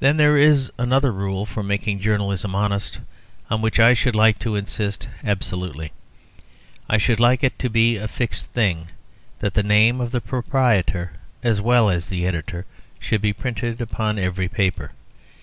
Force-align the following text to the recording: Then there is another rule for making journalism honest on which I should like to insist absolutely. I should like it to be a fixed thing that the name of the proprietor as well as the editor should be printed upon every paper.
Then 0.00 0.16
there 0.16 0.38
is 0.38 0.72
another 0.78 1.12
rule 1.12 1.44
for 1.44 1.62
making 1.62 1.98
journalism 2.00 2.54
honest 2.54 3.00
on 3.50 3.60
which 3.60 3.78
I 3.78 3.92
should 3.92 4.16
like 4.16 4.38
to 4.38 4.56
insist 4.56 5.08
absolutely. 5.22 5.92
I 6.88 6.96
should 6.96 7.20
like 7.20 7.44
it 7.44 7.58
to 7.58 7.68
be 7.68 7.98
a 7.98 8.08
fixed 8.08 8.50
thing 8.52 8.88
that 9.40 9.52
the 9.52 9.62
name 9.62 10.00
of 10.00 10.10
the 10.10 10.22
proprietor 10.22 11.12
as 11.42 11.60
well 11.60 11.90
as 11.90 12.08
the 12.08 12.26
editor 12.26 12.64
should 12.98 13.20
be 13.20 13.34
printed 13.34 13.82
upon 13.82 14.18
every 14.18 14.48
paper. 14.48 14.92